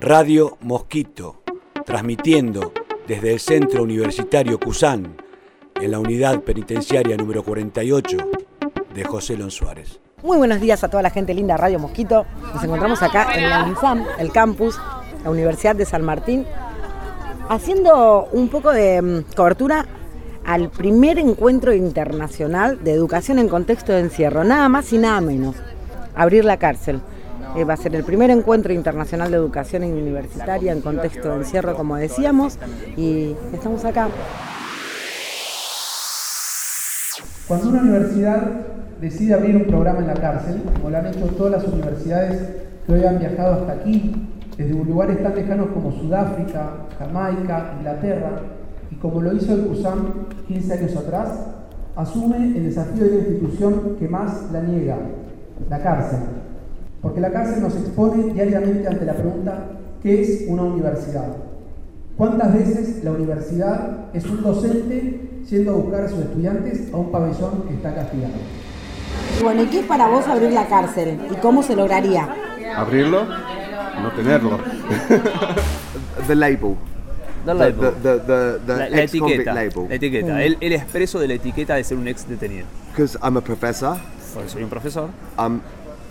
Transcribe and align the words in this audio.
Radio 0.00 0.58
Mosquito, 0.60 1.42
transmitiendo 1.84 2.72
desde 3.08 3.32
el 3.32 3.40
Centro 3.40 3.82
Universitario 3.82 4.60
Cusán, 4.60 5.16
en 5.74 5.90
la 5.90 5.98
unidad 5.98 6.40
penitenciaria 6.42 7.16
número 7.16 7.42
48 7.42 8.16
de 8.94 9.04
José 9.04 9.36
Lon 9.36 9.50
Suárez. 9.50 9.98
Muy 10.22 10.36
buenos 10.36 10.60
días 10.60 10.84
a 10.84 10.88
toda 10.88 11.02
la 11.02 11.10
gente 11.10 11.34
linda 11.34 11.54
de 11.54 11.58
Radio 11.58 11.78
Mosquito. 11.80 12.26
Nos 12.54 12.62
encontramos 12.62 13.02
acá 13.02 13.34
en 13.34 13.50
la 13.50 13.64
UNISAM, 13.64 14.04
el 14.20 14.30
campus, 14.30 14.78
la 15.24 15.30
Universidad 15.30 15.74
de 15.74 15.84
San 15.84 16.04
Martín, 16.04 16.46
haciendo 17.48 18.28
un 18.30 18.48
poco 18.50 18.70
de 18.70 19.02
mm, 19.02 19.34
cobertura 19.34 19.84
al 20.44 20.70
primer 20.70 21.18
encuentro 21.18 21.72
internacional 21.74 22.84
de 22.84 22.92
educación 22.92 23.40
en 23.40 23.48
contexto 23.48 23.92
de 23.92 24.00
encierro, 24.00 24.44
nada 24.44 24.68
más 24.68 24.92
y 24.92 24.98
nada 24.98 25.20
menos, 25.20 25.56
abrir 26.14 26.44
la 26.44 26.56
cárcel. 26.56 27.00
Eh, 27.56 27.64
va 27.64 27.74
a 27.74 27.76
ser 27.76 27.94
el 27.94 28.04
primer 28.04 28.30
encuentro 28.30 28.72
internacional 28.72 29.30
de 29.30 29.36
educación 29.36 29.82
universitaria 29.84 30.72
en 30.72 30.80
contexto 30.80 31.30
de 31.30 31.36
encierro, 31.36 31.74
como 31.74 31.96
decíamos, 31.96 32.58
y 32.96 33.34
estamos 33.52 33.84
acá. 33.84 34.08
Cuando 37.46 37.70
una 37.70 37.80
universidad 37.80 38.42
decide 39.00 39.34
abrir 39.34 39.56
un 39.56 39.64
programa 39.64 40.00
en 40.00 40.08
la 40.08 40.14
cárcel, 40.14 40.62
como 40.74 40.90
lo 40.90 40.98
han 40.98 41.06
hecho 41.06 41.26
todas 41.36 41.52
las 41.52 41.72
universidades 41.72 42.42
que 42.86 42.92
hoy 42.92 43.04
han 43.04 43.18
viajado 43.18 43.54
hasta 43.54 43.72
aquí, 43.72 44.28
desde 44.56 44.72
lugares 44.72 45.22
tan 45.22 45.34
lejanos 45.34 45.68
como 45.68 45.92
Sudáfrica, 45.92 46.70
Jamaica, 46.98 47.74
Inglaterra, 47.78 48.42
y 48.90 48.96
como 48.96 49.22
lo 49.22 49.32
hizo 49.32 49.54
el 49.54 49.66
CUSAM 49.66 50.26
15 50.48 50.72
años 50.72 50.96
atrás, 50.96 51.46
asume 51.96 52.36
el 52.36 52.64
desafío 52.64 53.04
de 53.04 53.10
la 53.10 53.16
institución 53.18 53.96
que 53.98 54.08
más 54.08 54.50
la 54.52 54.62
niega, 54.62 54.96
la 55.70 55.82
cárcel. 55.82 56.20
Porque 57.00 57.20
la 57.20 57.30
cárcel 57.30 57.62
nos 57.62 57.74
expone 57.76 58.32
diariamente 58.32 58.88
ante 58.88 59.04
la 59.04 59.14
pregunta, 59.14 59.66
¿qué 60.02 60.20
es 60.20 60.44
una 60.48 60.62
universidad? 60.62 61.28
¿Cuántas 62.16 62.52
veces 62.52 63.04
la 63.04 63.12
universidad 63.12 64.06
es 64.12 64.24
un 64.26 64.42
docente 64.42 65.20
yendo 65.48 65.70
a 65.70 65.74
buscar 65.74 66.02
a 66.02 66.08
sus 66.08 66.18
estudiantes 66.18 66.92
a 66.92 66.96
un 66.96 67.12
pabellón 67.12 67.62
que 67.68 67.74
está 67.74 67.94
castigado? 67.94 68.34
Bueno, 69.42 69.62
¿y 69.62 69.66
qué 69.66 69.80
es 69.80 69.86
para 69.86 70.08
vos 70.08 70.26
abrir 70.26 70.50
la 70.50 70.66
cárcel? 70.66 71.20
¿Y 71.30 71.36
cómo 71.36 71.62
se 71.62 71.76
lograría? 71.76 72.28
Abrirlo, 72.76 73.24
no 73.24 74.10
tenerlo. 74.16 74.58
the 76.26 76.34
label. 76.34 76.76
The 77.44 77.54
label. 77.54 77.94
The, 78.02 78.18
the, 78.18 78.58
the, 78.66 78.76
la, 78.76 78.90
la 78.90 79.02
etiqueta. 79.02 79.54
label. 79.54 79.88
La 79.88 79.94
etiqueta. 79.94 80.42
El, 80.42 80.56
el, 80.60 80.72
expreso 80.72 81.20
de 81.20 81.28
la 81.28 81.34
etiqueta 81.34 81.76
de 81.76 81.84
ser 81.84 81.98
un 81.98 82.08
ex 82.08 82.28
detenido. 82.28 82.66
Because 82.90 83.16
I'm 83.22 83.36
a 83.36 83.40
professor. 83.40 83.96
Porque 84.34 84.48
soy 84.48 84.64
un 84.64 84.70
profesor. 84.70 85.08
I'm 85.38 85.60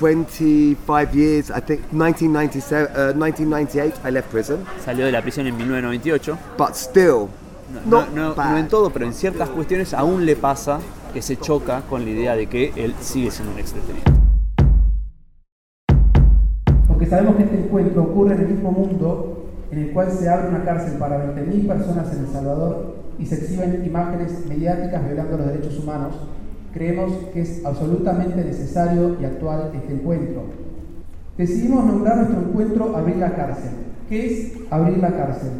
25 0.00 1.14
years, 1.14 1.50
I 1.50 1.60
think 1.60 1.92
1997, 1.92 2.88
uh, 2.96 3.12
1998 3.12 4.00
I 4.02 4.10
left 4.10 4.30
prison. 4.30 4.64
Salió 4.82 5.04
de 5.04 5.12
la 5.12 5.20
prisión 5.20 5.46
en 5.46 5.54
1998. 5.58 6.38
But 6.56 6.74
still, 6.74 7.28
no, 7.84 8.06
no, 8.14 8.34
no, 8.34 8.56
en 8.56 8.68
todo, 8.68 8.88
pero 8.90 9.04
en 9.04 9.12
ciertas 9.12 9.50
cuestiones 9.50 9.92
aún 9.92 10.24
le 10.24 10.36
pasa 10.36 10.80
que 11.12 11.20
se 11.20 11.36
choca 11.36 11.82
con 11.82 12.04
la 12.04 12.10
idea 12.10 12.34
de 12.34 12.46
que 12.46 12.72
él 12.76 12.94
sigue 13.00 13.30
siendo 13.30 13.52
un 13.52 13.58
ex 13.58 13.74
detenido. 13.74 14.04
Porque 16.88 17.04
sabemos 17.04 17.36
que 17.36 17.42
este 17.42 17.58
encuentro 17.58 18.02
ocurre 18.02 18.36
en 18.36 18.40
el 18.40 18.48
mismo 18.48 18.72
mundo 18.72 19.44
en 19.70 19.78
el 19.78 19.92
cual 19.92 20.10
se 20.10 20.28
abre 20.30 20.48
una 20.48 20.64
cárcel 20.64 20.98
para 20.98 21.34
20.000 21.34 21.68
personas 21.68 22.10
en 22.12 22.24
El 22.24 22.32
Salvador 22.32 22.96
y 23.18 23.26
se 23.26 23.34
exhiben 23.34 23.84
imágenes 23.84 24.46
mediáticas 24.46 25.04
violando 25.04 25.36
los 25.36 25.46
derechos 25.46 25.78
humanos, 25.78 26.14
creemos 26.72 27.12
que 27.32 27.42
es 27.42 27.64
absolutamente 27.64 28.44
necesario 28.44 29.16
y 29.20 29.24
actual 29.24 29.70
este 29.74 29.92
encuentro. 29.92 30.44
Decidimos 31.36 31.84
nombrar 31.86 32.18
nuestro 32.18 32.40
encuentro 32.40 32.96
Abrir 32.96 33.16
la 33.16 33.34
cárcel. 33.34 33.70
¿Qué 34.08 34.26
es 34.26 34.52
abrir 34.70 34.98
la 34.98 35.16
cárcel? 35.16 35.50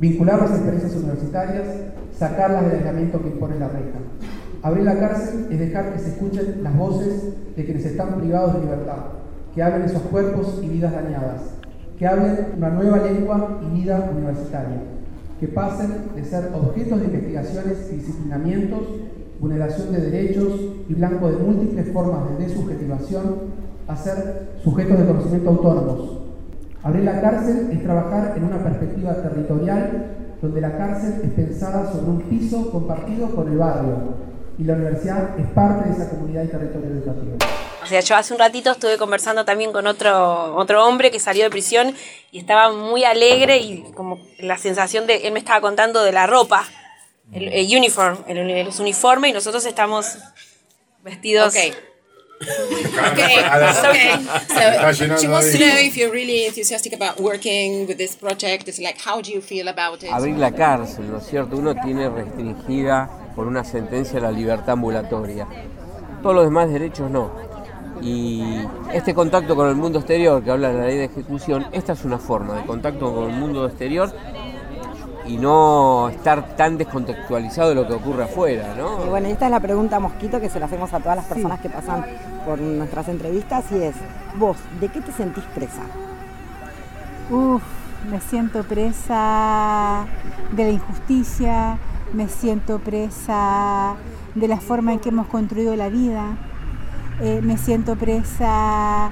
Vincular 0.00 0.40
las 0.40 0.50
experiencias 0.50 0.94
universitarias, 0.96 1.66
sacarlas 2.18 2.66
del 2.66 2.78
aislamiento 2.78 3.22
que 3.22 3.28
impone 3.28 3.58
la 3.58 3.68
reja. 3.68 3.98
Abrir 4.62 4.84
la 4.84 4.98
cárcel 4.98 5.46
es 5.50 5.58
dejar 5.58 5.92
que 5.92 6.00
se 6.00 6.08
escuchen 6.10 6.62
las 6.62 6.76
voces 6.76 7.22
de 7.56 7.64
quienes 7.64 7.84
están 7.86 8.20
privados 8.20 8.54
de 8.54 8.60
libertad, 8.60 8.96
que 9.54 9.62
hablen 9.62 9.82
esos 9.82 10.02
cuerpos 10.02 10.60
y 10.62 10.68
vidas 10.68 10.92
dañadas, 10.92 11.42
que 11.98 12.06
hablen 12.06 12.48
una 12.56 12.70
nueva 12.70 12.98
lengua 12.98 13.60
y 13.62 13.80
vida 13.80 14.10
universitaria, 14.14 14.82
que 15.40 15.48
pasen 15.48 16.14
de 16.14 16.24
ser 16.24 16.50
objetos 16.54 17.00
de 17.00 17.06
investigaciones 17.06 17.88
y 17.92 17.96
disciplinamientos, 17.96 18.80
vulneración 19.40 19.92
de 19.92 20.10
derechos 20.10 20.52
y 20.88 20.94
blanco 20.94 21.28
de 21.28 21.36
múltiples 21.36 21.92
formas 21.92 22.30
de 22.30 22.46
desubjetivación, 22.46 23.66
a 23.88 23.96
ser 23.96 24.58
sujetos 24.62 24.98
de 24.98 25.06
conocimiento 25.06 25.50
autónomos. 25.50 26.18
Abrir 26.82 27.04
la 27.04 27.20
cárcel 27.20 27.68
es 27.72 27.82
trabajar 27.82 28.34
en 28.36 28.44
una 28.44 28.62
perspectiva 28.62 29.14
territorial 29.14 30.16
donde 30.42 30.60
la 30.60 30.76
cárcel 30.76 31.20
es 31.24 31.30
pensada 31.30 31.90
sobre 31.92 32.10
un 32.10 32.22
piso 32.22 32.70
compartido 32.70 33.34
con 33.34 33.50
el 33.50 33.58
barrio 33.58 34.26
y 34.58 34.64
la 34.64 34.74
universidad 34.74 35.38
es 35.38 35.46
parte 35.48 35.88
de 35.88 35.94
esa 35.94 36.10
comunidad 36.10 36.44
y 36.44 36.48
territorio 36.48 36.90
educativo. 36.90 37.36
O 37.82 37.86
sea, 37.86 38.00
yo 38.00 38.16
hace 38.16 38.32
un 38.32 38.38
ratito 38.38 38.70
estuve 38.70 38.96
conversando 38.96 39.44
también 39.44 39.72
con 39.72 39.86
otro, 39.86 40.56
otro 40.56 40.86
hombre 40.86 41.10
que 41.10 41.20
salió 41.20 41.44
de 41.44 41.50
prisión 41.50 41.94
y 42.32 42.38
estaba 42.38 42.72
muy 42.72 43.04
alegre 43.04 43.58
y 43.58 43.84
como 43.94 44.18
la 44.38 44.58
sensación 44.58 45.06
de, 45.06 45.26
él 45.26 45.32
me 45.32 45.38
estaba 45.38 45.60
contando 45.60 46.02
de 46.02 46.12
la 46.12 46.26
ropa, 46.26 46.64
el, 47.32 47.48
el 47.48 47.76
uniform, 47.76 48.18
el, 48.26 48.38
el 48.38 48.68
uniforme 48.78 49.28
y 49.28 49.32
nosotros 49.32 49.64
estamos 49.66 50.18
vestidos... 51.02 51.48
Okay. 51.48 51.72
okay, 52.38 53.38
okay. 53.88 54.22
So 54.52 55.16
she 55.16 55.26
wants 55.26 55.52
to 55.52 55.58
know 55.58 55.78
if 55.78 55.96
you're 55.96 56.12
really 56.12 56.44
enthusiastic 56.44 56.92
about 56.92 57.18
working 57.18 57.86
with 57.86 57.96
this 57.96 58.14
project. 58.14 58.68
It's 58.68 58.78
like, 58.78 58.98
how 59.00 59.22
do 59.22 59.32
you 59.32 59.40
feel 59.40 59.68
about 59.68 60.02
it? 60.02 60.10
Abrir 60.10 60.36
la 60.36 60.52
cárcel, 60.52 61.10
¿no 61.10 61.16
es 61.18 61.26
cierto? 61.26 61.56
Uno 61.56 61.74
tiene 61.74 62.10
restringida 62.10 63.08
por 63.34 63.46
una 63.46 63.64
sentencia 63.64 64.20
la 64.20 64.30
libertad 64.30 64.70
ambulatoria. 64.70 65.46
Todos 66.22 66.34
los 66.34 66.44
demás 66.44 66.70
derechos 66.70 67.10
no. 67.10 67.32
Y 68.02 68.42
este 68.92 69.14
contacto 69.14 69.56
con 69.56 69.70
el 69.70 69.74
mundo 69.74 70.00
exterior 70.00 70.44
que 70.44 70.50
habla 70.50 70.68
de 70.68 70.78
la 70.78 70.86
ley 70.86 70.98
de 70.98 71.04
ejecución, 71.04 71.66
esta 71.72 71.94
es 71.94 72.04
una 72.04 72.18
forma 72.18 72.54
de 72.60 72.66
contacto 72.66 73.14
con 73.14 73.30
el 73.30 73.36
mundo 73.36 73.66
exterior 73.66 74.12
y 75.26 75.36
no 75.36 76.08
estar 76.08 76.56
tan 76.56 76.78
descontextualizado 76.78 77.70
de 77.70 77.74
lo 77.74 77.86
que 77.86 77.94
ocurre 77.94 78.24
afuera, 78.24 78.74
¿no? 78.76 79.04
Y 79.04 79.08
bueno, 79.08 79.28
esta 79.28 79.46
es 79.46 79.50
la 79.50 79.60
pregunta 79.60 79.98
mosquito 80.00 80.40
que 80.40 80.48
se 80.48 80.60
la 80.60 80.66
hacemos 80.66 80.92
a 80.92 81.00
todas 81.00 81.16
las 81.16 81.26
personas 81.26 81.60
que 81.60 81.68
pasan 81.68 82.04
por 82.44 82.60
nuestras 82.60 83.08
entrevistas 83.08 83.64
y 83.72 83.82
es, 83.82 83.94
vos, 84.38 84.56
¿de 84.80 84.88
qué 84.88 85.00
te 85.00 85.12
sentís 85.12 85.44
presa? 85.54 85.82
Uf, 87.30 87.62
me 88.10 88.20
siento 88.20 88.62
presa 88.62 90.06
de 90.52 90.64
la 90.64 90.70
injusticia, 90.70 91.78
me 92.12 92.28
siento 92.28 92.78
presa 92.78 93.96
de 94.34 94.48
la 94.48 94.58
forma 94.58 94.92
en 94.92 95.00
que 95.00 95.08
hemos 95.08 95.26
construido 95.26 95.74
la 95.74 95.88
vida, 95.88 96.36
eh, 97.20 97.40
me 97.42 97.56
siento 97.56 97.96
presa 97.96 99.10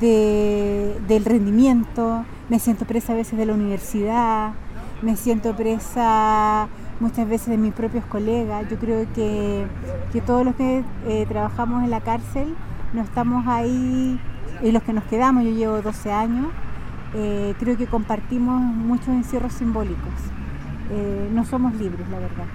de, 0.00 0.96
del 1.06 1.24
rendimiento, 1.24 2.24
me 2.48 2.58
siento 2.58 2.84
presa 2.84 3.12
a 3.12 3.16
veces 3.16 3.38
de 3.38 3.46
la 3.46 3.52
universidad, 3.54 4.52
me 5.02 5.16
siento 5.16 5.54
presa 5.54 6.68
muchas 7.00 7.28
veces 7.28 7.48
de 7.48 7.58
mis 7.58 7.74
propios 7.74 8.04
colegas. 8.06 8.68
Yo 8.70 8.78
creo 8.78 9.06
que, 9.14 9.66
que 10.12 10.20
todos 10.20 10.44
los 10.44 10.54
que 10.54 10.84
eh, 11.06 11.26
trabajamos 11.28 11.82
en 11.84 11.90
la 11.90 12.00
cárcel 12.00 12.54
no 12.92 13.02
estamos 13.02 13.46
ahí, 13.46 14.20
y 14.62 14.70
los 14.70 14.82
que 14.82 14.92
nos 14.92 15.04
quedamos, 15.04 15.44
yo 15.44 15.50
llevo 15.50 15.82
12 15.82 16.12
años, 16.12 16.46
eh, 17.14 17.54
creo 17.58 17.76
que 17.76 17.86
compartimos 17.86 18.60
muchos 18.60 19.08
encierros 19.08 19.52
simbólicos. 19.52 20.12
no 21.32 21.44
somos 21.44 21.74
libres, 21.74 22.06
la 22.10 22.18
verdad 22.18 22.46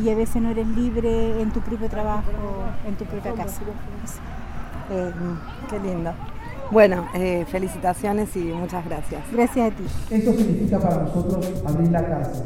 y 0.00 0.08
a 0.08 0.14
veces 0.14 0.40
no 0.40 0.50
eres 0.50 0.66
libre 0.68 1.40
en 1.40 1.50
tu 1.50 1.60
propio 1.60 1.88
trabajo, 1.88 2.30
en 2.86 2.94
tu 2.96 3.04
propia 3.04 3.34
casa. 3.34 3.60
Eh, 4.90 5.12
qué 5.68 5.78
lindo. 5.80 6.12
Bueno, 6.72 7.06
eh, 7.12 7.44
felicitaciones 7.50 8.34
y 8.34 8.44
muchas 8.44 8.82
gracias. 8.86 9.20
Gracias 9.30 9.70
a 9.70 9.76
ti. 9.76 9.84
Esto 10.08 10.32
significa 10.32 10.80
para 10.80 11.02
nosotros 11.02 11.46
abrir 11.66 11.90
la 11.90 12.06
cárcel, 12.06 12.44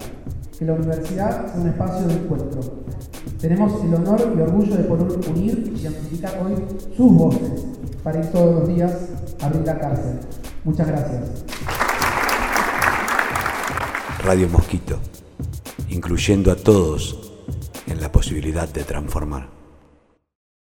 que 0.58 0.64
la 0.64 0.72
universidad 0.72 1.46
sea 1.46 1.60
un 1.60 1.68
espacio 1.68 2.08
de 2.08 2.14
encuentro. 2.14 2.60
Tenemos 3.40 3.84
el 3.84 3.94
honor 3.94 4.34
y 4.36 4.40
orgullo 4.40 4.76
de 4.76 4.82
poder 4.82 5.30
unir 5.30 5.72
y 5.80 5.86
amplificar 5.86 6.32
hoy 6.44 6.56
sus 6.96 7.12
voces 7.12 7.66
para 8.02 8.18
ir 8.18 8.26
todos 8.32 8.52
los 8.56 8.68
días 8.68 8.92
a 9.40 9.46
abrir 9.46 9.62
la 9.64 9.78
cárcel. 9.78 10.18
Muchas 10.64 10.88
gracias. 10.88 11.44
Radio 14.24 14.48
Mosquito, 14.48 14.98
incluyendo 15.88 16.50
a 16.50 16.56
todos 16.56 17.32
en 17.86 18.00
la 18.00 18.10
posibilidad 18.10 18.68
de 18.68 18.82
transformar. 18.82 19.55